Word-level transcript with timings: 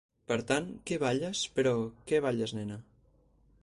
Per 0.29 0.37
tant: 0.51 0.71
que 0.91 0.97
balles?, 1.03 1.43
però 1.59 1.75
¿que 2.09 2.23
balles, 2.29 2.59
nena?. 2.61 2.83